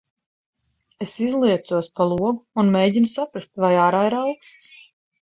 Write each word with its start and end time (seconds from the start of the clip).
Es 1.05 1.17
izliecos 1.25 1.89
pa 1.99 2.07
logu, 2.11 2.31
un 2.63 2.71
mēģinu 2.79 3.11
saprast, 3.11 3.51
vai 3.65 3.71
ārā 3.83 4.01
ir 4.07 4.17
auksts. 4.21 4.73